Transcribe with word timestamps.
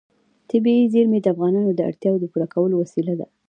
طبیعي 0.49 0.83
زیرمې 0.93 1.19
د 1.21 1.27
افغانانو 1.33 1.69
د 1.75 1.79
اړتیاوو 1.89 2.21
د 2.21 2.25
پوره 2.31 2.47
کولو 2.53 2.75
وسیله 2.77 3.13
ده. 3.19 3.27